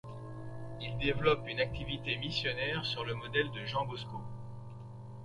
Il 0.81 0.97
développe 0.97 1.47
une 1.47 1.59
activité 1.59 2.17
missionnaire 2.17 2.83
sur 2.85 3.05
le 3.05 3.13
modèle 3.13 3.51
de 3.51 3.63
Jean 3.67 3.85
Bosco. 3.85 4.17